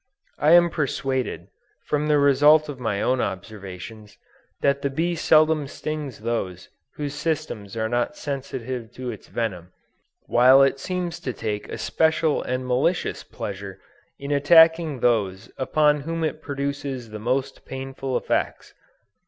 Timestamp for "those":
6.21-6.69, 15.01-15.51